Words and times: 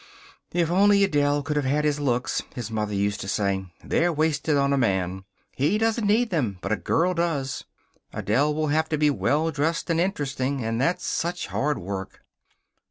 "If 0.51 0.71
only 0.71 1.03
Adele 1.03 1.43
could 1.43 1.57
have 1.57 1.65
had 1.65 1.85
his 1.85 1.99
looks," 1.99 2.41
his 2.55 2.71
mother 2.71 2.95
used 2.95 3.21
to 3.21 3.27
say. 3.27 3.67
"They're 3.83 4.11
wasted 4.11 4.57
on 4.57 4.73
a 4.73 4.77
man. 4.79 5.25
He 5.55 5.77
doesn't 5.77 6.07
need 6.07 6.31
them, 6.31 6.57
but 6.61 6.71
a 6.71 6.75
girl 6.75 7.13
does. 7.13 7.65
Adele 8.11 8.51
will 8.51 8.69
have 8.69 8.89
to 8.89 8.97
be 8.97 9.11
well 9.11 9.51
dressed 9.51 9.91
and 9.91 10.01
interesting. 10.01 10.65
And 10.65 10.81
that's 10.81 11.05
such 11.05 11.45
hard 11.49 11.77
work." 11.77 12.23